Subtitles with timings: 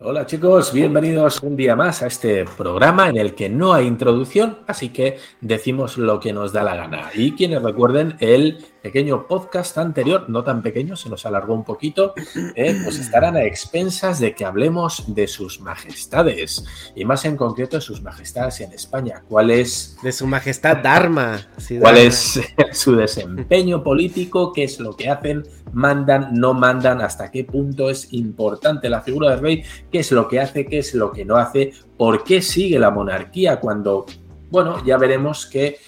[0.00, 4.60] Hola chicos, bienvenidos un día más a este programa en el que no hay introducción,
[4.68, 7.10] así que decimos lo que nos da la gana.
[7.14, 12.14] Y quienes recuerden el pequeño podcast anterior, no tan pequeño, se nos alargó un poquito,
[12.54, 17.76] eh, pues estarán a expensas de que hablemos de sus majestades, y más en concreto
[17.76, 19.24] de sus majestades en España.
[19.28, 19.98] ¿Cuál es...
[20.02, 21.48] De su majestad Dharma.
[21.56, 22.40] Sí, ¿Cuál es
[22.72, 24.52] su desempeño político?
[24.52, 25.44] ¿Qué es lo que hacen?
[25.72, 26.34] ¿Mandan?
[26.34, 27.00] ¿No mandan?
[27.02, 29.64] ¿Hasta qué punto es importante la figura del rey?
[29.90, 30.66] ¿Qué es lo que hace?
[30.66, 31.72] ¿Qué es lo que no hace?
[31.96, 34.06] ¿Por qué sigue la monarquía cuando
[34.50, 35.78] bueno, ya veremos que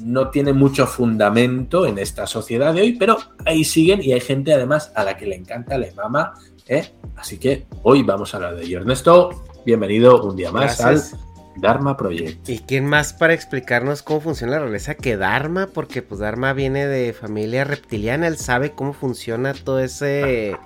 [0.00, 4.52] no tiene mucho fundamento en esta sociedad de hoy, pero ahí siguen y hay gente
[4.52, 6.34] además a la que le encanta, le mama,
[6.66, 6.90] ¿eh?
[7.16, 8.80] Así que hoy vamos a hablar de ello.
[8.80, 11.00] Ernesto, bienvenido un día más al
[11.56, 12.48] Dharma Project.
[12.48, 15.68] ¿Y quién más para explicarnos cómo funciona la realeza que Dharma?
[15.72, 20.56] Porque pues Dharma viene de familia reptiliana, él sabe cómo funciona todo ese...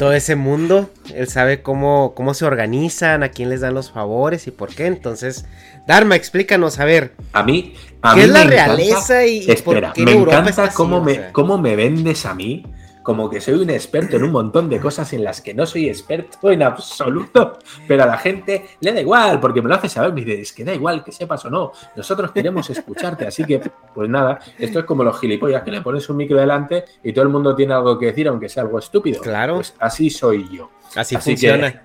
[0.00, 4.46] todo ese mundo, él sabe cómo, cómo se organizan, a quién les dan los favores
[4.46, 4.86] y por qué.
[4.86, 5.44] Entonces,
[5.86, 7.12] Dharma, explícanos, a ver.
[7.34, 7.74] A mí,
[8.14, 12.32] ¿qué es la realeza y, por qué me encanta cómo, me, cómo me vendes a
[12.32, 12.64] mí
[13.10, 15.88] como que soy un experto en un montón de cosas en las que no soy
[15.88, 20.12] experto en absoluto, pero a la gente le da igual, porque me lo hace saber,
[20.12, 23.60] me dice, es que da igual que sepas o no, nosotros queremos escucharte, así que,
[23.92, 27.24] pues nada, esto es como los gilipollas que le pones un micro delante y todo
[27.24, 29.20] el mundo tiene algo que decir, aunque sea algo estúpido.
[29.20, 29.56] Claro.
[29.56, 30.70] Pues así soy yo.
[30.94, 31.82] Así, funciona.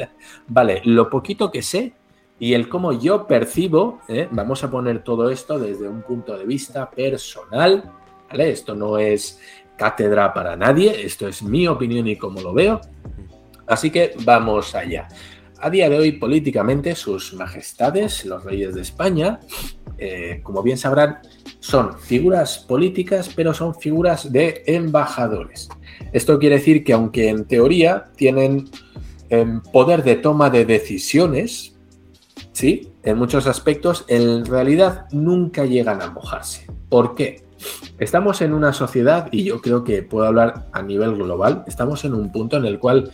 [0.46, 1.92] vale, lo poquito que sé
[2.38, 4.28] y el cómo yo percibo, ¿eh?
[4.30, 7.82] vamos a poner todo esto desde un punto de vista personal,
[8.30, 8.50] ¿vale?
[8.50, 9.40] Esto no es
[9.78, 12.80] cátedra para nadie, esto es mi opinión y cómo lo veo.
[13.66, 15.08] Así que vamos allá.
[15.60, 19.40] A día de hoy, políticamente, sus majestades, los reyes de España,
[19.98, 21.18] eh, como bien sabrán,
[21.58, 25.68] son figuras políticas, pero son figuras de embajadores.
[26.12, 28.68] Esto quiere decir que aunque en teoría tienen
[29.30, 31.76] em, poder de toma de decisiones,
[32.52, 36.66] sí, en muchos aspectos, en realidad nunca llegan a mojarse.
[36.88, 37.47] ¿Por qué?
[37.98, 42.14] Estamos en una sociedad, y yo creo que puedo hablar a nivel global, estamos en
[42.14, 43.10] un punto en el cual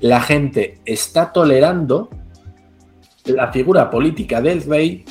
[0.00, 2.08] la gente está tolerando
[3.26, 5.04] la figura política del rey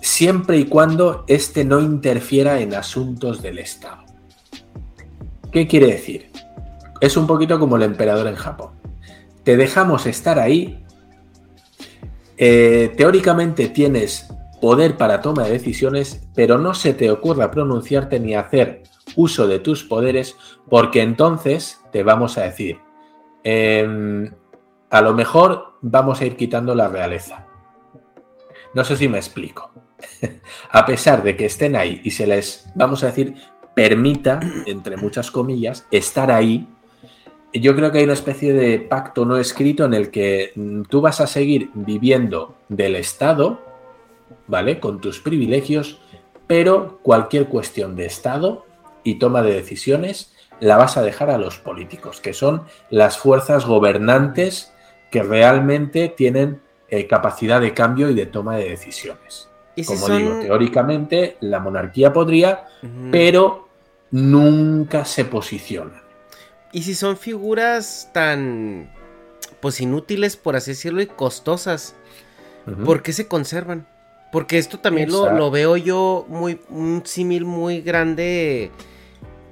[0.00, 4.02] siempre y cuando éste no interfiera en asuntos del Estado.
[5.52, 6.30] ¿Qué quiere decir?
[7.00, 8.70] Es un poquito como el emperador en Japón.
[9.44, 10.84] Te dejamos estar ahí.
[12.36, 14.28] Eh, teóricamente tienes
[14.62, 18.84] poder para toma de decisiones, pero no se te ocurra pronunciarte ni hacer
[19.16, 20.36] uso de tus poderes,
[20.70, 22.78] porque entonces te vamos a decir,
[23.42, 24.30] em,
[24.88, 27.48] a lo mejor vamos a ir quitando la realeza.
[28.72, 29.72] No sé si me explico.
[30.70, 33.34] a pesar de que estén ahí y se les, vamos a decir,
[33.74, 36.68] permita, entre muchas comillas, estar ahí,
[37.52, 41.00] yo creo que hay una especie de pacto no escrito en el que mm, tú
[41.00, 43.71] vas a seguir viviendo del Estado,
[44.46, 44.80] ¿vale?
[44.80, 46.00] Con tus privilegios,
[46.46, 48.66] pero cualquier cuestión de Estado
[49.04, 53.66] y toma de decisiones la vas a dejar a los políticos, que son las fuerzas
[53.66, 54.72] gobernantes
[55.10, 59.48] que realmente tienen eh, capacidad de cambio y de toma de decisiones.
[59.86, 62.66] Como digo, teóricamente la monarquía podría,
[63.10, 63.68] pero
[64.10, 66.02] nunca se posiciona.
[66.72, 68.92] ¿Y si son figuras tan,
[69.60, 71.94] pues inútiles, por así decirlo, y costosas?
[72.84, 73.88] ¿Por qué se conservan?
[74.32, 78.70] Porque esto también lo, veo yo muy, un símil muy grande,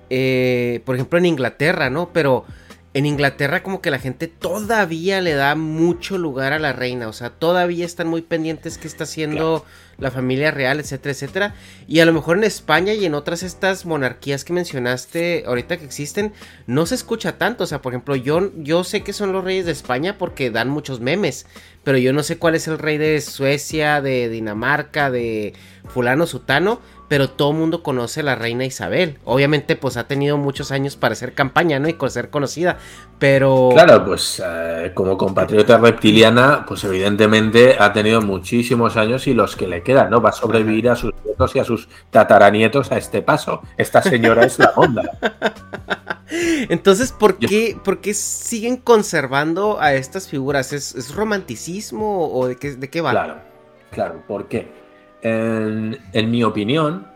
[0.08, 2.08] eh, por ejemplo, en Inglaterra, ¿no?
[2.14, 2.46] Pero
[2.92, 7.12] en Inglaterra como que la gente todavía le da mucho lugar a la reina, o
[7.12, 9.64] sea, todavía están muy pendientes qué está haciendo
[9.98, 11.54] la familia real, etcétera, etcétera.
[11.86, 15.84] Y a lo mejor en España y en otras estas monarquías que mencionaste ahorita que
[15.84, 16.32] existen,
[16.66, 19.66] no se escucha tanto, o sea, por ejemplo, yo, yo sé que son los reyes
[19.66, 21.46] de España porque dan muchos memes,
[21.84, 25.54] pero yo no sé cuál es el rey de Suecia, de Dinamarca, de
[25.88, 29.18] fulano sutano, pero todo el mundo conoce a la reina Isabel.
[29.24, 31.88] Obviamente, pues ha tenido muchos años para hacer campaña, ¿no?
[31.88, 32.78] Y ser conocida,
[33.18, 33.70] pero...
[33.72, 39.66] Claro, pues eh, como compatriota reptiliana, pues evidentemente ha tenido muchísimos años y los que
[39.66, 40.22] le quedan, ¿no?
[40.22, 43.60] Va a sobrevivir a sus nietos y a sus tataranietos a este paso.
[43.76, 45.02] Esta señora es la onda.
[46.30, 50.72] Entonces, ¿por qué, ¿por qué siguen conservando a estas figuras?
[50.72, 53.10] ¿Es, romanticismo o de qué, de qué va?
[53.10, 53.38] Claro,
[53.90, 54.79] claro, ¿por qué?
[55.22, 57.06] En, mi opinión,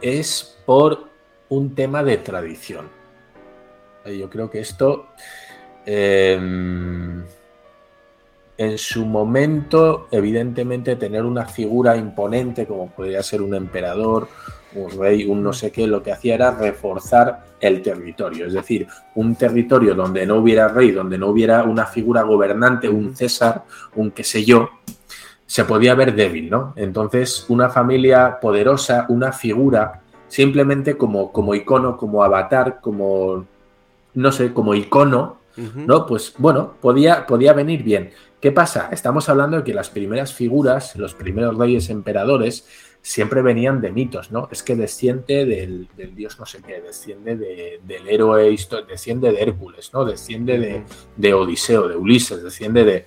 [0.00, 1.08] es por
[1.48, 2.88] un tema de tradición.
[4.04, 5.08] Yo creo que esto,
[5.86, 7.22] em,
[8.56, 14.28] en su momento, evidentemente, tener una figura imponente como podría ser un emperador,
[14.74, 18.46] un rey, un no sé qué, lo que hacía era reforzar el territorio.
[18.46, 23.14] Es decir, un territorio donde no hubiera rey, donde no hubiera una figura gobernante, un
[23.14, 23.64] César,
[23.94, 24.68] un qué sé yo,
[25.52, 26.72] se podía ver débil, ¿no?
[26.76, 33.44] Entonces, una familia poderosa, una figura, simplemente como, como icono, como avatar, como,
[34.14, 35.40] no sé, como icono,
[35.74, 36.06] ¿no?
[36.06, 38.12] Pues bueno, podía, podía venir bien.
[38.40, 38.88] ¿Qué pasa?
[38.92, 42.66] Estamos hablando de que las primeras figuras, los primeros reyes emperadores,
[43.02, 44.48] siempre venían de mitos, ¿no?
[44.50, 48.56] Es que desciende del, dios no sé qué, desciende del héroe,
[48.88, 50.06] desciende de Hércules, ¿no?
[50.06, 50.82] Desciende de,
[51.16, 53.06] de Odiseo, de Ulises, desciende de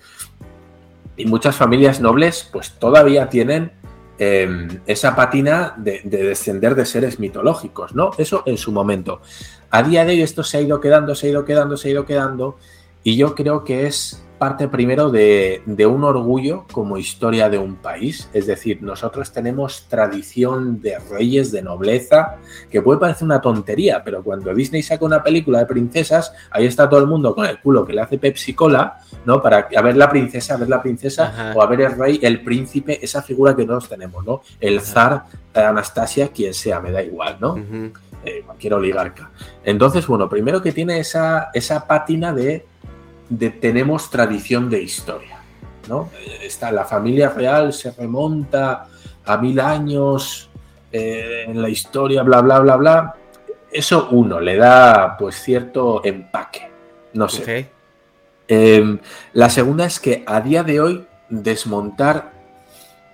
[1.17, 3.71] y muchas familias nobles pues todavía tienen
[4.17, 8.11] em, esa patina de, descender de seres mitológicos, ¿no?
[8.17, 9.21] Eso en su momento.
[9.69, 11.91] A día de hoy esto se ha ido quedando, se ha ido quedando, se ha
[11.91, 12.57] ido quedando
[13.03, 18.29] y yo creo que es parte primero de, un orgullo como historia de un país.
[18.33, 22.37] Es decir, nosotros tenemos tradición de reyes, de nobleza,
[22.69, 26.89] que puede parecer una tontería, pero cuando Disney saca una película de princesas, ahí está
[26.89, 29.41] todo el mundo con el culo que le hace Pepsi Cola, ¿no?
[29.41, 32.43] Para a ver la princesa, a ver la princesa, o a ver el rey, el
[32.43, 34.41] príncipe, esa figura que todos tenemos, ¿no?
[34.59, 37.55] El zar, Anastasia, quien sea, me da igual, ¿no?
[38.25, 39.29] Eh, cualquier oligarca.
[39.63, 42.65] Entonces, bueno, primero que tiene esa, esa pátina de
[43.59, 45.39] tenemos tradición de historia.
[45.87, 46.09] ¿no?
[46.41, 48.87] Está, la familia real se remonta
[49.25, 50.49] a mil años
[50.91, 53.15] eh, en la historia, bla, bla, bla, bla.
[53.71, 56.69] Eso uno le da pues cierto empaque.
[57.13, 57.69] No sé.
[58.47, 58.99] Em,
[59.33, 62.31] la segunda es que a día de hoy desmontar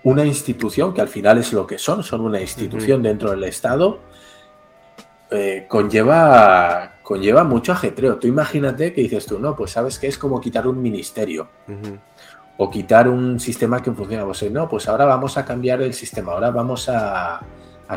[0.04, 4.00] una institución, que al final es lo que son, son una institución dentro del Estado,
[5.30, 8.18] eh, conlleva, conlleva mucho ajetreo.
[8.18, 11.50] Tú imagínate que dices tú, no, pues sabes que es como quitar un ministerio
[12.58, 14.26] o quitar un sistema que funciona.
[14.26, 17.42] Pues no, pues ahora vamos a cambiar el sistema, ahora vamos a,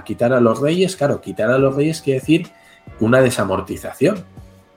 [0.04, 0.96] quitar a los reyes.
[0.96, 2.48] Claro, quitar a los reyes quiere decir
[3.00, 4.24] una desamortización.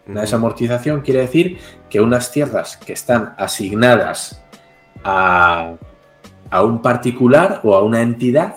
[0.08, 1.58] Una desamortización quiere decir
[1.90, 4.42] que unas tierras que están asignadas
[5.04, 5.76] a,
[6.50, 8.56] a un particular o a una entidad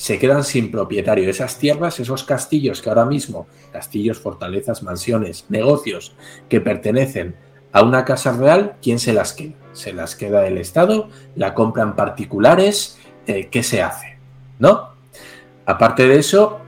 [0.00, 1.28] se quedan sin propietario.
[1.28, 6.16] Esas tierras, esos castillos que ahora mismo, castillos, fortalezas, mansiones, negocios
[6.48, 7.36] que pertenecen
[7.70, 9.52] a una casa real, ¿quién se las queda?
[9.72, 14.16] Se las queda el Estado, la compran particulares, eh, ¿qué se hace?
[14.58, 14.88] ¿No?
[15.66, 16.60] Aparte de eso,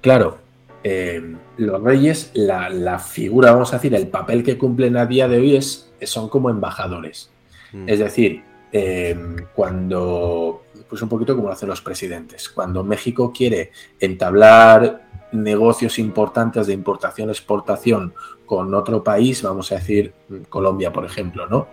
[0.00, 0.38] claro,
[0.84, 5.40] eh, los reyes, la, figura, vamos a decir, el papel que cumplen a día de
[5.40, 7.30] hoy es, son como embajadores.
[7.74, 7.86] Mm.
[7.86, 9.14] Es decir, eh,
[9.54, 12.48] cuando pues un poquito como lo hacen los presidentes.
[12.48, 18.14] Cuando México quiere entablar negocios importantes de importación-exportación
[18.46, 20.14] con otro país, vamos a decir
[20.48, 21.68] Colombia, por ejemplo, ¿no?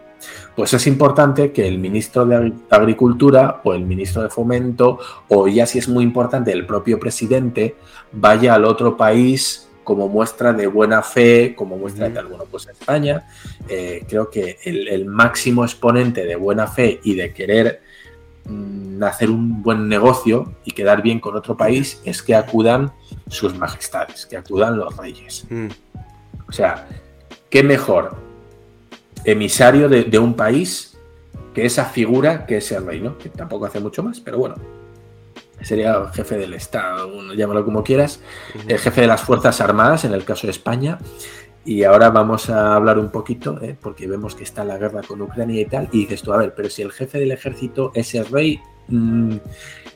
[0.55, 5.65] Pues es importante que el ministro de Agricultura o el ministro de Fomento, o ya
[5.65, 7.75] si es muy importante el propio presidente,
[8.11, 12.25] vaya al otro país como muestra de buena fe, como muestra de tal.
[12.27, 13.27] Bueno, pues España
[13.69, 17.81] eh, creo que el, el máximo exponente de buena fe y de querer
[19.01, 22.91] hacer un buen negocio y quedar bien con otro país es que acudan
[23.27, 25.45] sus majestades, que acudan los reyes.
[25.49, 25.67] Mm.
[26.47, 26.87] O sea,
[27.49, 28.15] ¿qué mejor
[29.23, 30.97] emisario de, de un país
[31.53, 33.17] que esa figura que es el rey, ¿no?
[33.17, 34.55] Que tampoco hace mucho más, pero bueno,
[35.61, 38.19] sería el jefe del Estado, llámalo como quieras,
[38.67, 40.99] el jefe de las Fuerzas Armadas, en el caso de España.
[41.65, 43.75] Y ahora vamos a hablar un poquito, ¿eh?
[43.81, 46.53] porque vemos que está la guerra con Ucrania y tal, y dices tú, a ver,
[46.55, 49.35] pero si el jefe del ejército es el rey, mm,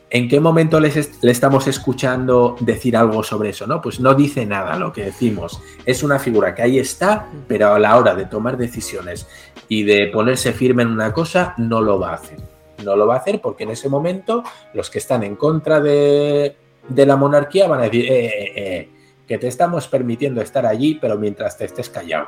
[0.10, 3.68] ¿en qué momento le estamos escuchando decir algo sobre eso?
[3.68, 3.82] ¿no?
[3.82, 5.62] Pues no dice nada lo que decimos.
[5.86, 9.28] Es una figura que ahí está, pero a la hora de tomar decisiones
[9.68, 12.40] y de ponerse firme en una cosa, no lo va a hacer.
[12.84, 16.56] No lo va a hacer porque en ese momento los que están en contra de,
[16.88, 18.90] de la monarquía van a decir, eh, eh, eh,
[19.30, 22.28] que te estamos permitiendo estar allí, pero mientras te estés callado.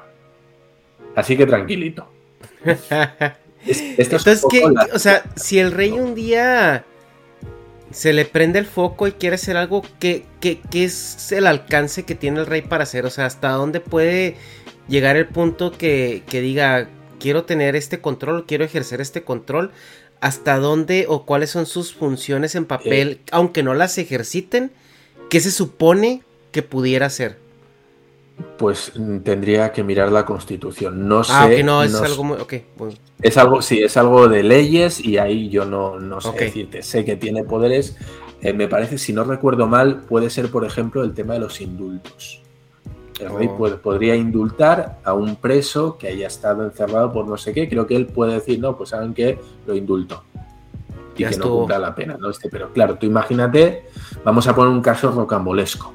[1.15, 2.07] Así que tranquilito.
[3.65, 4.43] Es- Entonces,
[4.93, 6.85] O sea, si el rey un día
[7.91, 12.03] se le prende el foco y quiere hacer algo, ¿qué, qué, qué es el alcance
[12.03, 13.05] que tiene el rey para hacer?
[13.05, 14.35] O sea, ¿hasta dónde puede
[14.87, 16.87] llegar el punto que, que diga,
[17.19, 19.71] quiero tener este control, quiero ejercer este control?
[20.21, 23.19] ¿Hasta dónde o cuáles son sus funciones en papel, Eh.
[23.31, 24.71] aunque no las ejerciten?
[25.31, 27.37] ¿Qué se supone que pudiera hacer?
[28.57, 31.07] Pues mm, tendría que mirar la constitución.
[31.07, 31.31] No sé.
[31.35, 32.37] Ah, ok, no, es no algo muy...
[32.39, 32.93] Ok, bueno.
[33.21, 36.81] Es algo, sí, es algo de leyes y ahí yo no, no sé decirte.
[36.81, 37.95] Sé que tiene poderes.
[38.41, 41.61] Eh, me parece, si no recuerdo mal, puede ser, por ejemplo, el tema de los
[41.61, 42.41] indultos.
[43.19, 43.57] El rey Oh.
[43.57, 47.69] puede- podría indultar a un preso que haya estado encerrado por no sé qué.
[47.69, 50.23] Creo que él puede decir, no, pues saben que lo indulto.
[51.15, 52.31] Y Ya que no cumpla la pena, ¿no?
[52.31, 53.85] Este, pero claro, tú imagínate,
[54.25, 55.93] vamos a poner un caso rocambolesco.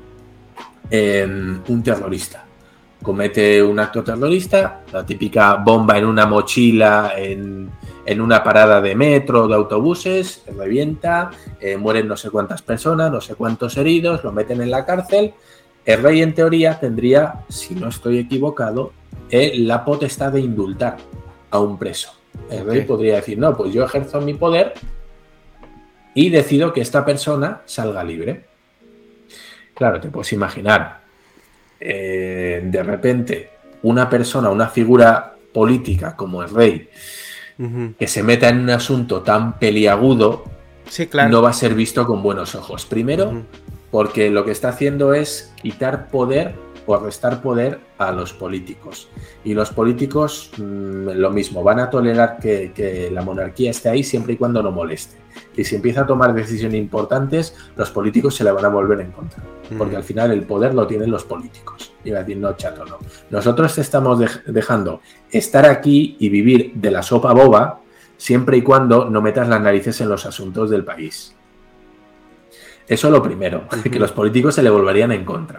[0.91, 1.27] Eh,
[1.69, 2.47] un terrorista
[3.03, 7.71] comete un acto terrorista, la típica bomba en una mochila en,
[8.05, 13.21] en una parada de metro, de autobuses, revienta, eh, mueren no sé cuántas personas, no
[13.21, 15.35] sé cuántos heridos, lo meten en la cárcel.
[15.85, 18.93] El rey en teoría tendría, si no estoy equivocado,
[19.31, 20.97] eh, la potestad de indultar
[21.51, 22.13] a un preso.
[22.51, 24.75] El rey podría decir, no, pues yo ejerzo mi poder
[26.13, 28.47] y decido que esta persona salga libre.
[29.77, 31.01] Claro, te puedes imaginar,
[31.79, 33.51] eh, de repente,
[33.83, 36.89] una persona, una figura política como el rey,
[37.99, 40.45] que se meta en un asunto tan peliagudo,
[40.89, 41.29] Sí, claro.
[41.29, 42.87] no va a ser visto con buenos ojos.
[42.87, 43.43] Primero,
[43.91, 46.55] porque lo que está haciendo es quitar poder
[46.87, 49.09] o restar poder a los políticos.
[49.45, 54.03] Y los políticos, mm, lo mismo, van a tolerar que, que la monarquía esté ahí
[54.05, 55.17] siempre y cuando no moleste.
[55.57, 59.13] Y si empieza a tomar decisiones importantes, los políticos se le van a volver en
[59.13, 59.43] contra.
[59.77, 61.93] Porque al final el poder lo tienen los políticos.
[62.05, 62.99] Y va a decir, no, chato, no.
[63.31, 65.01] Nosotros te estamos dej- dejando
[65.31, 67.81] estar aquí y vivir de la sopa boba
[68.17, 71.36] siempre y cuando no metas las narices en los asuntos del país.
[72.89, 75.59] Eso lo primero, que los políticos se le volverían en contra.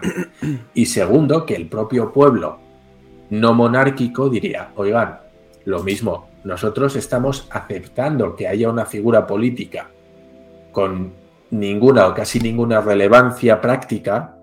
[0.74, 2.58] Y segundo, que el propio pueblo
[3.30, 5.18] no monárquico diría, oigan,
[5.64, 9.90] lo mismo, nosotros estamos aceptando que haya una figura política
[10.72, 11.12] con
[11.50, 14.36] ninguna o casi ninguna relevancia práctica,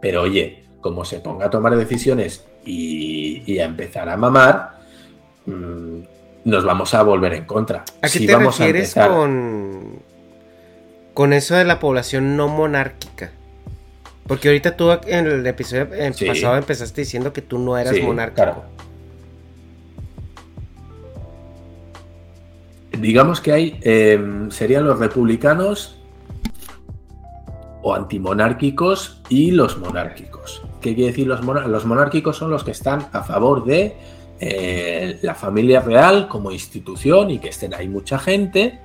[0.00, 4.78] pero oye, como se ponga a tomar decisiones y, y a empezar a mamar,
[5.46, 5.98] mm,
[6.44, 7.84] nos vamos a volver en contra.
[8.00, 9.98] ¿A qué Si te vamos a empezar- con,
[11.14, 13.30] con eso de la población no monárquica?
[14.26, 16.26] Porque ahorita tú en el episodio Sí.
[16.26, 18.42] pasado empezaste diciendo que tú no eras Sí, monárquico.
[18.42, 18.64] claro.
[22.98, 25.96] Digamos que hay, eh, serían los republicanos
[27.82, 30.62] o antimonárquicos y los monárquicos.
[30.80, 31.72] ¿Qué quiere decir los monárquicos?
[31.72, 33.96] Los monárquicos son los que están a favor de
[34.40, 38.78] eh, la familia real como institución y que estén ahí mucha gente.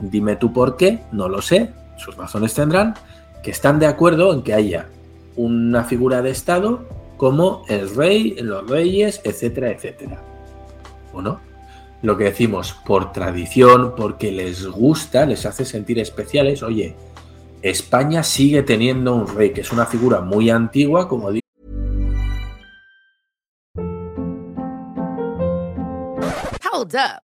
[0.00, 2.94] Dime tú por qué, no lo sé, sus razones tendrán,
[3.42, 4.88] que están de acuerdo en que haya
[5.36, 6.84] una figura de Estado
[7.16, 10.20] como el rey, los reyes, etcétera, etcétera.
[11.12, 11.40] ¿O no?
[12.02, 16.96] Lo que decimos, por tradición, porque les gusta, les hace sentir especiales, oye,
[17.62, 21.42] España sigue teniendo un rey, que es una figura muy antigua, como digo.
[26.72, 27.31] Hold up.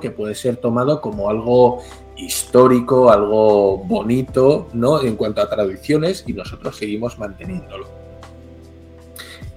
[0.00, 1.82] que puede ser tomado como algo
[2.16, 5.02] histórico, algo bonito, ¿no?
[5.02, 7.86] En cuanto a tradiciones y nosotros seguimos manteniéndolo.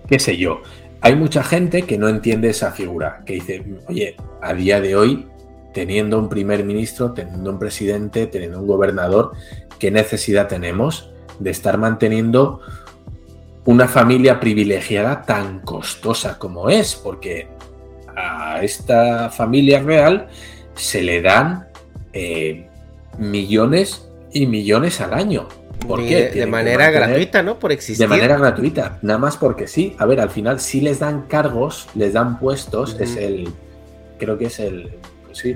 [0.07, 0.62] ¿Qué sé yo?
[1.01, 5.27] Hay mucha gente que no entiende esa figura, que dice, oye, a día de hoy,
[5.74, 9.31] teniendo un primer ministro, teniendo un presidente, teniendo un gobernador,
[9.77, 12.59] ¿qué necesidad tenemos de estar manteniendo
[13.65, 16.95] una familia privilegiada tan costosa como es?
[16.95, 17.48] Porque
[18.19, 20.27] a esta familia real
[20.75, 21.67] se le dan
[22.13, 22.67] eh,
[23.17, 25.47] millones y millones al año.
[25.88, 26.29] ¿Por qué?
[26.29, 27.57] De manera gratuita, ¿no?
[27.57, 28.05] Por existir.
[28.05, 29.95] De manera gratuita, nada más porque sí.
[29.97, 33.49] A ver, al final sí les dan cargos, les dan puestos, es el,
[34.17, 34.89] creo que es el,
[35.25, 35.55] pues sí,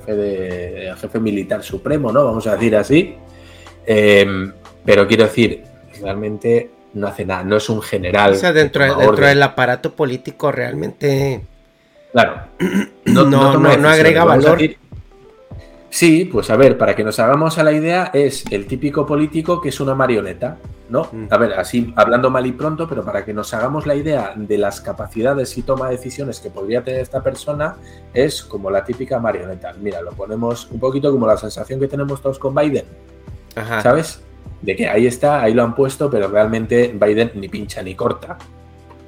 [0.00, 2.24] jefe, de, jefe militar supremo, ¿no?
[2.24, 3.16] Vamos a decir así.
[3.86, 4.52] Em,
[4.84, 5.64] pero quiero decir,
[6.00, 8.32] realmente no hace nada, no es un general.
[8.32, 11.42] O sea, dentro, dentro del aparato político realmente
[12.12, 12.42] Claro.
[13.08, 14.58] No, no, agrega valor.
[15.90, 19.60] Sí, pues a ver, para que nos hagamos a la idea, es el típico político
[19.60, 20.58] que es una marioneta,
[20.90, 21.08] ¿no?
[21.10, 21.26] Mm.
[21.30, 24.58] A ver, así hablando mal y pronto, pero para que nos hagamos la idea de
[24.58, 27.76] las capacidades y toma de decisiones que podría tener esta persona,
[28.12, 29.72] es como la típica marioneta.
[29.80, 32.84] Mira, lo ponemos un poquito como la sensación que tenemos todos con Biden,
[33.82, 34.20] ¿sabes?
[34.60, 38.36] De que ahí está, ahí lo han puesto, pero realmente Biden ni pincha ni corta,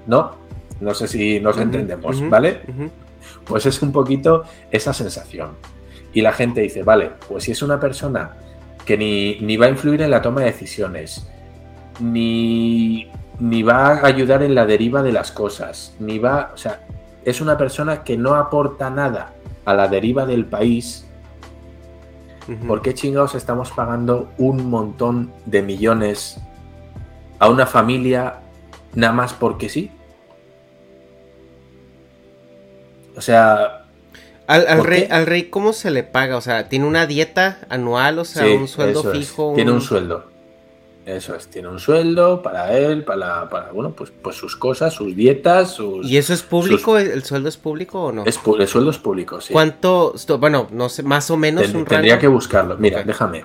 [0.06, 0.49] ¿no?
[0.80, 2.62] No sé si nos entendemos, ¿vale?
[3.44, 5.50] Pues es un poquito esa sensación.
[6.12, 8.32] Y la gente dice, vale, pues si es una persona
[8.84, 11.28] que ni, va a influir en la toma de decisiones,
[12.00, 16.80] ni, ni va a ayudar en la deriva de las cosas, ni va, o sea,
[17.24, 21.06] es una persona que no aporta nada a la deriva del país,
[22.66, 26.40] ¿por qué chingados estamos pagando un montón de millones
[27.38, 28.40] a una familia
[28.94, 29.92] nada más porque sí?
[33.20, 33.84] O sea.
[34.46, 36.38] Al, rey, al rey, ¿cómo se le paga?
[36.38, 38.18] O sea, ¿tiene una dieta anual?
[38.18, 39.52] O sea, un sueldo fijo.
[39.54, 40.24] Tiene un sueldo.
[41.04, 45.14] Eso es, tiene un sueldo para él, para, para bueno, pues, pues sus cosas, sus
[45.14, 46.06] dietas, sus...
[46.06, 46.98] ¿Y eso es público?
[46.98, 48.24] ¿El sueldo es público o no?
[48.24, 49.52] Es, el sueldo es público, sí.
[49.52, 50.14] ¿Cuánto?
[50.38, 52.76] Bueno, no sé, más o menos un Tendría que buscarlo.
[52.78, 53.44] Mira, déjame.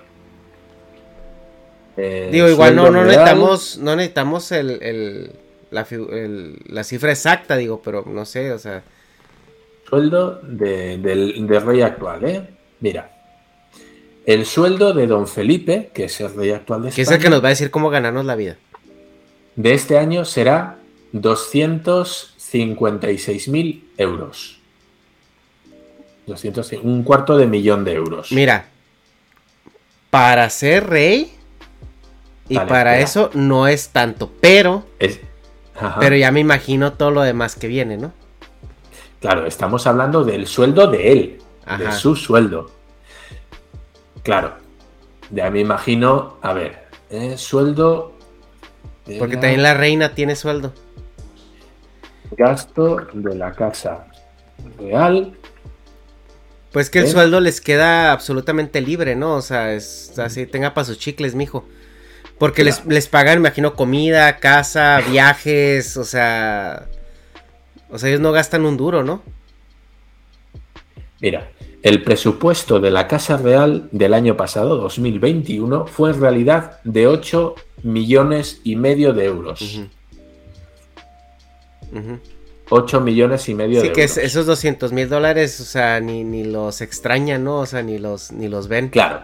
[1.97, 5.31] Eh, Digo, igual no, no necesitamos, no necesitamos el,
[5.69, 5.85] la,
[6.67, 8.83] la cifra exacta, digo, pero no sé, o sea
[9.87, 12.47] sueldo del, rey actual, ¿eh?
[12.79, 13.11] Mira.
[14.25, 16.95] El sueldo de don Felipe, que es el rey actual de España.
[16.95, 18.57] Que es el que nos va a decir cómo ganarnos la vida.
[19.55, 20.79] De este año será
[21.13, 24.59] 256.000 euros.
[26.81, 28.31] un cuarto de millón de euros.
[28.31, 28.65] Mira,
[30.09, 31.31] para ser rey
[32.49, 34.87] y para eso no es tanto, pero,
[35.99, 38.24] pero ya me imagino todo lo demás que viene, ¿no?
[39.25, 41.39] Claro, estamos hablando del sueldo de él,
[41.79, 42.69] de su sueldo.
[44.21, 44.53] Claro,
[45.31, 48.13] ya me imagino, a ver, eh, sueldo.
[49.17, 50.73] Porque también la reina tiene sueldo.
[52.37, 54.05] Gasto de la casa
[54.77, 55.35] real.
[56.71, 57.09] Pues que el ¿Eh?
[57.09, 59.37] sueldo les queda absolutamente libre, ¿no?
[59.37, 61.65] O sea, es así, tenga para sus chicles, mijo.
[62.37, 66.89] Porque les, les pagan, imagino, comida, casa, viajes, o sea,
[67.95, 69.23] o sea, ellos no gastan un duro, ¿no?
[71.21, 71.49] Mira,
[71.81, 77.55] el presupuesto de la Casa Real del año pasado, 2021, fue en realidad de 8
[77.83, 79.81] millones y medio de euros.
[82.69, 84.11] 8 millones y medio de euros.
[84.11, 87.59] Sí, que esos 200 mil dólares, o sea, ni, ni los extrañan, ¿no?
[87.59, 88.89] O sea, ni los, ni los ven.
[88.89, 89.21] Claro,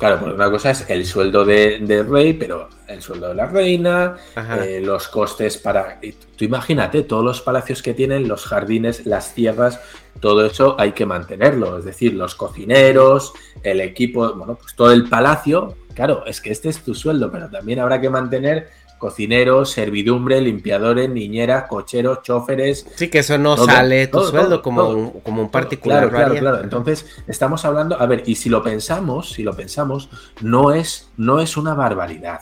[0.00, 3.44] Claro, porque una cosa es el sueldo del de rey, pero el sueldo de la
[3.44, 6.00] reina, eh, los costes para...
[6.36, 9.78] Tú imagínate, todos los palacios que tienen, los jardines, las tierras,
[10.18, 11.76] todo eso hay que mantenerlo.
[11.76, 15.76] Es decir, los cocineros, el equipo, bueno, pues todo el palacio.
[15.92, 21.08] Claro, es que este es tu sueldo, pero también habrá que mantener cocineros, servidumbre, limpiadores,
[21.08, 22.86] niñeras, cocheros, choferes.
[22.94, 26.10] Sí, que eso no Todo, sale tu todo, sueldo todo, como, un, como un particular.
[26.10, 26.62] Claro, claro, claro.
[26.62, 30.10] Entonces, estamos hablando, a ver, y si lo pensamos, si lo pensamos,
[30.42, 32.40] no es, no es una barbaridad.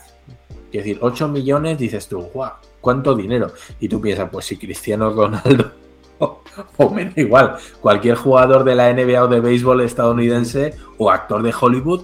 [0.73, 3.53] Es decir, 8 millones, dices tú, guau, ¿cuánto dinero?
[3.79, 5.71] Y tú piensas, pues si Cristiano Ronaldo,
[6.19, 6.43] o,
[6.77, 11.41] o me da igual, cualquier jugador de la NBA o de béisbol estadounidense o actor
[11.43, 12.03] de Hollywood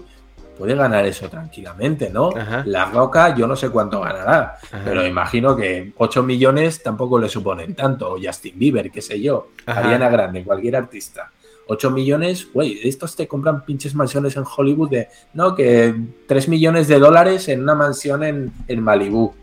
[0.59, 2.31] puede ganar eso tranquilamente, ¿no?
[2.37, 2.63] Ajá.
[2.67, 4.83] La Roca, yo no sé cuánto ganará, Ajá.
[4.85, 9.49] pero imagino que 8 millones tampoco le suponen tanto, o Justin Bieber, qué sé yo,
[9.67, 9.81] Ajá.
[9.81, 11.31] Ariana Grande, cualquier artista.
[11.67, 15.95] 8 millones, güey, estos te compran pinches mansiones en Hollywood de, no, que
[16.27, 19.35] 3 millones de dólares en una mansión en, en Malibú.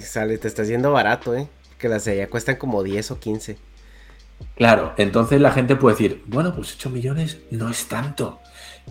[0.00, 1.48] Sale, te estás yendo barato, ¿eh?
[1.78, 3.58] Que las de allá cuestan como 10 o 15.
[4.56, 8.40] Claro, entonces la gente puede decir, bueno, pues 8 millones no es tanto.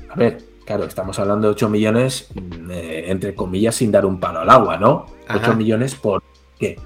[0.09, 0.37] A ver,
[0.69, 4.51] claro, estamos hablando de 8 millones, mm, eh, entre comillas, sin dar un palo al
[4.51, 5.07] agua, ¿no?
[5.27, 5.39] Ajá.
[5.41, 6.21] 8 millones por
[6.59, 6.79] qué?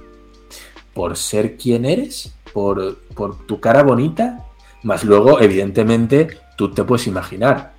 [0.93, 4.45] Por ser quien eres, por, por tu cara bonita,
[4.83, 7.73] más luego, evidentemente, tú te puedes imaginar.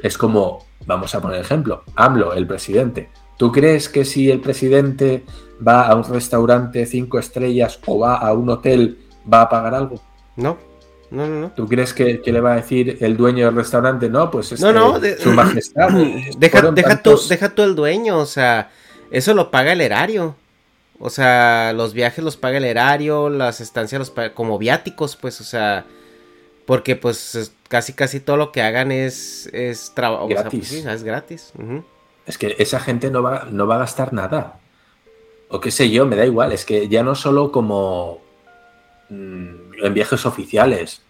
[0.00, 3.10] Es como, vamos a poner ejemplo, AMLO, el presidente.
[3.36, 5.24] ¿Tú crees que si el presidente
[5.66, 10.00] va a un restaurante cinco estrellas o va a un hotel, va a pagar algo?
[10.36, 10.56] No,
[11.10, 11.50] no, no, no.
[11.52, 14.08] ¿Tú crees que, que le va a decir el dueño del restaurante?
[14.10, 15.98] No, pues es No, no, de- su majestad.
[16.00, 18.70] eh, Deja, deja, tantos- tú, deja tú el dueño, o sea,
[19.10, 20.36] eso lo paga el erario.
[21.00, 25.40] O sea, los viajes los paga el erario, las estancias los paga como viáticos, pues,
[25.40, 25.84] o sea,
[26.66, 30.26] porque pues es- casi casi todo lo que hagan es, es trabajo.
[30.28, 30.72] Gratis.
[30.72, 31.52] es gratis.
[32.26, 34.58] Es que esa gente no va, no va a gastar nada.
[35.50, 36.52] O qué sé yo, me da igual.
[36.52, 38.20] Es que ya no solo como
[39.08, 41.02] mm, en viajes oficiales.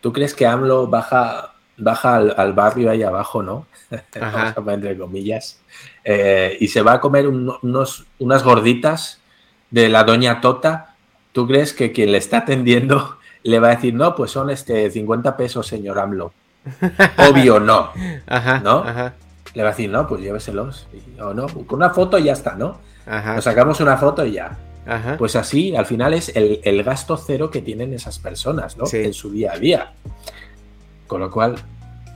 [0.00, 3.66] ¿Tú crees que AMLO baja, baja al, al barrio ahí abajo, no?
[4.20, 5.60] Vamos a poner entre comillas.
[6.04, 9.20] eh, y se va a comer un- unos, unas gorditas
[9.70, 10.94] de la doña Tota.
[11.32, 14.90] ¿Tú crees que quien le está atendiendo le va a decir, no, pues son este
[14.90, 16.32] 50 pesos, señor AMLO?
[17.30, 17.90] Obvio no.
[18.26, 18.78] Ajá, ¿No?
[18.80, 19.14] ajá,
[19.54, 20.86] Le va a decir, no, pues lléveselos.
[20.92, 22.78] Y- O no, con una foto y ya está, ¿no?
[23.06, 24.56] ajá, Nos sacamos una foto y ya.
[24.88, 25.16] Ajá.
[25.16, 28.86] Pues así, al final es el, el gasto cero que tienen esas personas, ¿no?
[28.86, 28.98] Sí.
[28.98, 29.92] En su día a día.
[31.06, 31.56] Con lo cual,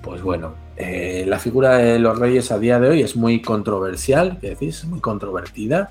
[0.03, 4.39] pues bueno, eh, la figura de los reyes a día de hoy es muy controversial,
[4.41, 4.79] ¿qué decís?
[4.79, 5.91] Es muy controvertida.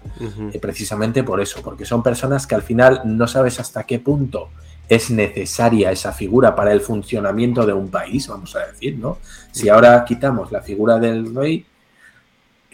[0.54, 4.50] Eh, precisamente por eso, porque son personas que al final no sabes hasta qué punto
[4.90, 9.20] es necesaria esa figura para el funcionamiento de un país, vamos a decir, ¿no?
[9.52, 11.66] Si ahora quitamos la figura del rey,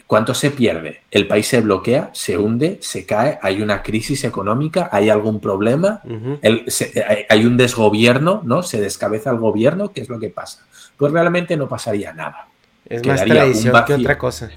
[0.08, 1.02] ¿cuánto se pierde?
[1.12, 6.00] El país se bloquea, se hunde, se cae, hay una crisis económica, hay algún problema,
[6.04, 6.38] Ujú.
[6.42, 8.64] el- se- hay, hay un desgobierno, ¿no?
[8.64, 10.66] Se descabeza el gobierno, ¿qué es lo que pasa?
[10.96, 12.48] Pues realmente no pasaría nada
[12.86, 13.96] Es más quedaría un tradición que vacío.
[13.98, 14.50] otra cosa.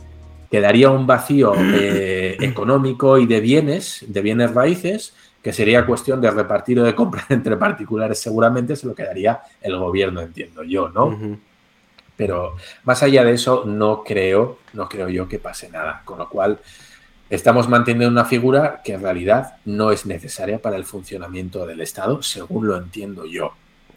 [0.50, 6.30] quedaría un vacío eh, económico y de bienes, de bienes raíces, que sería cuestión de
[6.32, 8.20] repartir o de comprar entre particulares.
[8.20, 11.18] Seguramente se lo quedaría el gobierno, entiendo yo, ¿no?
[12.17, 16.02] Pero más allá de eso, no creo, no creo yo que pase nada.
[16.06, 16.60] Con lo cual,
[17.30, 22.21] estamos manteniendo una figura que en realidad no es necesaria para el funcionamiento del Estado,
[22.21, 23.54] según lo entiendo yo.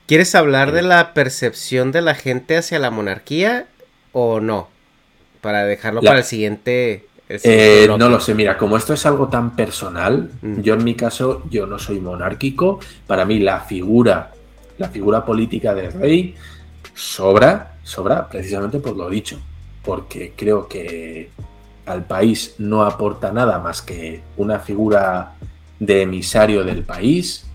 [0.07, 3.67] ¿Quieres hablar de la percepción de la gente hacia la monarquía
[4.13, 4.69] o no?
[5.41, 7.07] Para dejarlo La- para el siguiente.
[7.29, 10.61] el siguiente Eh, no lo sé, mira, como esto es algo tan personal, Mm.
[10.61, 12.81] yo en mi caso, yo no soy monárquico.
[13.07, 14.31] Para mí la figura,
[14.79, 16.35] la figura política del rey
[16.95, 19.39] sobra, sobra precisamente por lo dicho,
[19.85, 21.31] porque creo que
[21.87, 25.35] al país no aporta nada más que una figura
[25.79, 27.47] de emisario del país.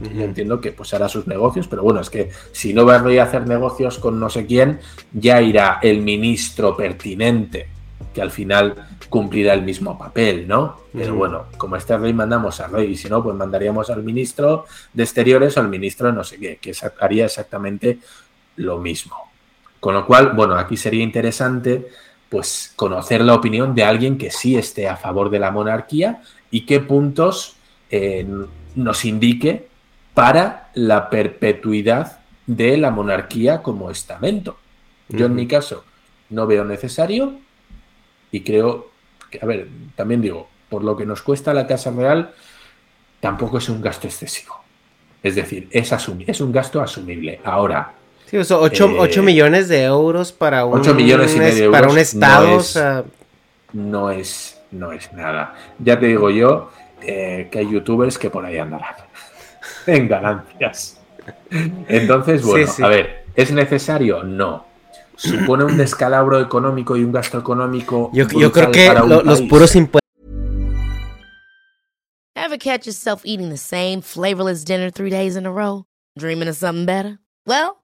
[0.00, 3.04] Yo entiendo que pues hará sus negocios, pero bueno, es que si no va el
[3.04, 4.80] rey a hacer negocios con no sé quién,
[5.12, 7.68] ya irá el ministro pertinente,
[8.12, 8.74] que al final
[9.08, 10.80] cumplirá el mismo papel, ¿no?
[10.92, 14.64] Pero bueno, como este rey mandamos al rey, y si no, pues mandaríamos al ministro
[14.92, 17.98] de Exteriores o al ministro de no sé qué, que haría exactamente
[18.56, 19.16] lo mismo.
[19.84, 21.88] Con lo cual, bueno, aquí sería interesante
[22.30, 26.64] pues conocer la opinión de alguien que sí esté a favor de la monarquía y
[26.64, 27.56] qué puntos
[27.90, 28.26] eh,
[28.76, 29.68] nos indique
[30.14, 34.56] para la perpetuidad de la monarquía como estamento.
[35.10, 35.84] Yo en mi caso
[36.30, 37.34] no veo necesario
[38.32, 38.90] y creo
[39.30, 42.32] que, a ver, también digo, por lo que nos cuesta la Casa Real,
[43.20, 44.54] tampoco es un gasto excesivo.
[45.22, 47.42] Es decir, es, es un gasto asumible.
[47.44, 47.92] Ahora,
[48.30, 51.70] Sí, o sea, 8, Eh, millones de euros para un, 8 millones y es- medio
[51.70, 52.46] para euros un estado.
[52.48, 53.04] no o es- sea,
[53.72, 55.54] no es, no es nada.
[55.78, 56.70] Ya te digo yo
[57.02, 58.94] eh, que hay youtubers que por ahí andarán
[59.86, 60.98] en ganancias.
[61.88, 62.82] Entonces, Sí, bueno, sí.
[62.82, 64.22] a ver, ¿es necesario?
[64.24, 64.66] No.
[65.16, 68.10] ¿Supone un descalabro económico y un gasto económico?
[68.12, 69.50] yo, yo creo que para un lo- los país?
[69.50, 70.00] puros impuestos.
[72.60, 75.84] catch yourself eating the same flavorless dinner three days in a row?
[76.18, 77.18] Dreaming of something better?
[77.46, 77.83] Well,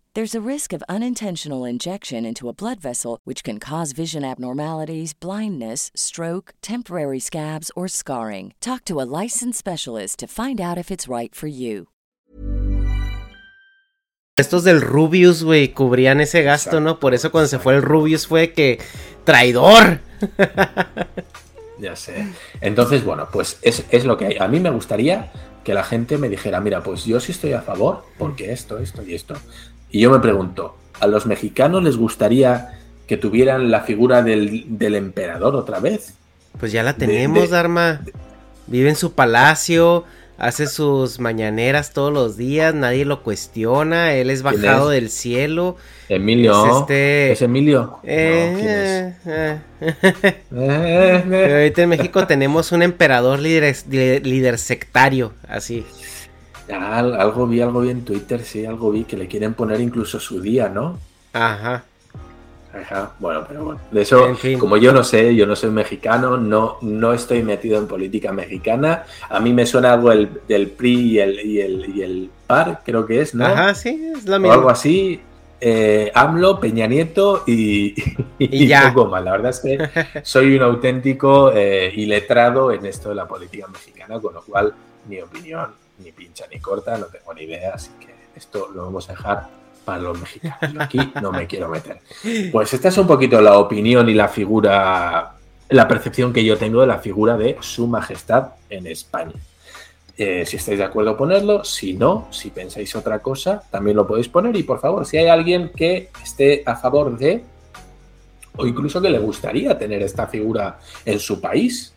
[0.13, 5.13] There's a risk of unintentional injection into a blood vessel, which can cause vision abnormalities,
[5.13, 8.53] blindness, stroke, temporary scabs, or scarring.
[8.59, 11.87] Talk to a licensed specialist to find out if it's right for you.
[14.37, 16.99] Estos del Rubius, güey, cubrían ese gasto, ¿no?
[16.99, 18.79] Por eso cuando se fue el Rubius fue que.
[19.23, 20.01] ¡Traidor!
[21.79, 22.27] Ya sé.
[22.61, 24.37] Entonces, bueno, pues es, es lo que hay.
[24.39, 25.31] A mí me gustaría
[25.63, 29.01] que la gente me dijera, mira, pues yo sí estoy a favor, porque esto, esto
[29.03, 29.35] y esto.
[29.91, 34.95] Y yo me pregunto, ¿a los mexicanos les gustaría que tuvieran la figura del, del
[34.95, 36.13] emperador otra vez?
[36.59, 38.01] Pues ya la tenemos, de- Dharma.
[38.67, 40.05] Vive en su palacio,
[40.37, 45.01] hace sus mañaneras todos los días, nadie lo cuestiona, él es ¿Quién bajado es?
[45.01, 45.75] del cielo.
[46.07, 46.65] Emilio.
[46.65, 47.97] Es este- ¿Es Emilio?
[48.03, 49.27] Eh, ¿quién eh, es?
[49.27, 50.61] Eh, Pero
[51.35, 51.53] eh.
[51.59, 53.75] ahorita en México tenemos un emperador líder,
[54.25, 55.85] líder sectario, así.
[56.69, 60.19] Ah, algo vi, algo vi en Twitter, sí, algo vi que le quieren poner incluso
[60.19, 60.99] su día, ¿no?
[61.33, 61.85] Ajá.
[62.73, 63.81] Ajá, bueno, pero bueno.
[63.91, 64.57] De eso, En fin.
[64.57, 69.03] como yo no sé, yo no soy mexicano, no, no estoy metido en política mexicana.
[69.29, 72.81] A mí me suena algo el, del PRI y el, y, el, y el PAR,
[72.85, 73.45] creo que es, ¿no?
[73.45, 74.53] Ajá, sí, es lo o mismo.
[74.53, 75.19] algo así.
[75.59, 77.93] eh, AMLO, Peña Nieto y,
[78.39, 78.93] Y ya.
[78.93, 79.23] poco más.
[79.23, 84.17] La verdad es que soy un auténtico eh, iletrado en esto de la política mexicana,
[84.21, 84.73] con lo cual
[85.09, 85.71] mi opinión
[86.03, 89.47] ni pincha ni corta, no tengo ni idea, así que esto lo vamos a dejar
[89.85, 90.75] para los mexicanos.
[90.79, 91.99] Aquí no me quiero meter.
[92.51, 95.33] Pues esta es un poquito la opinión y la figura,
[95.69, 99.33] la percepción que yo tengo de la figura de Su Majestad en España.
[100.17, 101.63] Eh, si estáis de acuerdo, ponerlo.
[101.63, 104.55] Si no, si pensáis otra cosa, también lo podéis poner.
[104.55, 107.43] Y por favor, si hay alguien que esté a favor de,
[108.57, 111.93] o incluso que le gustaría tener esta figura en su país,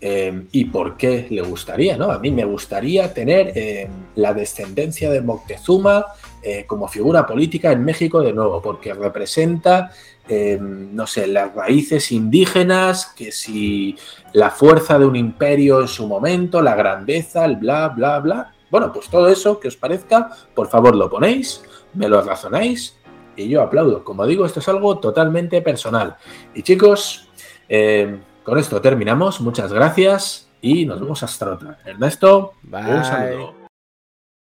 [0.00, 2.10] eh, y por qué le gustaría, ¿no?
[2.10, 6.06] A mí me gustaría tener eh, la descendencia de Moctezuma
[6.42, 9.90] eh, como figura política en México de nuevo, porque representa,
[10.26, 13.94] eh, no sé, las raíces indígenas, que si
[14.32, 18.54] la fuerza de un imperio en su momento, la grandeza, el bla, bla, bla.
[18.70, 22.96] Bueno, pues todo eso que os parezca, por favor lo ponéis, me lo razonáis
[23.36, 24.02] y yo aplaudo.
[24.02, 26.16] Como digo, esto es algo totalmente personal.
[26.54, 27.28] Y chicos,
[27.68, 28.18] eh,
[28.50, 29.40] con esto terminamos.
[29.40, 31.78] Muchas gracias y nos vemos hasta otra.
[31.84, 32.96] Ernesto, Bye.
[32.96, 33.59] un saludo.